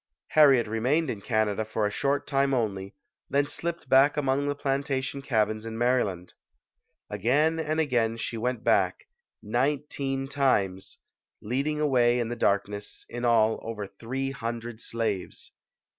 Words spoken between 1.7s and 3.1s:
a short time only,